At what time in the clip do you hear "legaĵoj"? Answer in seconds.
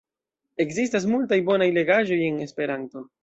1.77-2.19